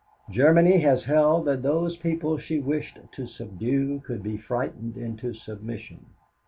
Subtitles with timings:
[0.31, 6.07] "'Germany has held that those people she wished to subdue could be frightened into submission.